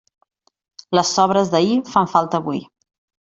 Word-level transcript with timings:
Les 0.99 1.11
sobres 1.17 1.51
d'ahir 1.55 1.77
fan 1.91 2.09
falta 2.17 2.41
avui. 2.45 2.65